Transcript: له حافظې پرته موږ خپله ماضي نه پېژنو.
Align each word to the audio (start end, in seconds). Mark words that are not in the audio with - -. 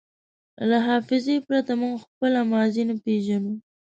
له 0.69 0.77
حافظې 0.87 1.35
پرته 1.47 1.73
موږ 1.81 1.95
خپله 2.05 2.41
ماضي 2.51 2.83
نه 2.89 2.95
پېژنو. 3.03 3.53